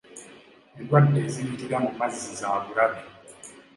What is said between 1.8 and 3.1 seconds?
mu mazzi za bulabe.